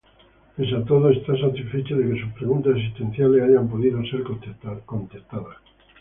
Pese 0.55 0.73
a 0.79 0.83
todo, 0.89 1.05
está 1.11 1.33
satisfecho 1.37 1.93
de 1.95 2.03
que 2.09 2.19
sus 2.19 2.33
preguntas 2.33 2.75
existenciales 2.75 3.43
hayan 3.43 3.69
podido 3.69 4.03
ser 4.09 4.23
contestadas. 4.85 5.57